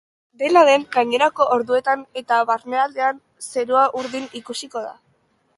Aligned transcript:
Dena 0.43 0.61
den, 0.69 0.85
gainerako 0.95 1.47
orduetan 1.57 2.01
eta 2.23 2.41
barnealdean, 2.53 3.23
zerua 3.51 3.85
urdin 4.03 4.29
ikusiko 4.41 4.87
da. 4.89 4.95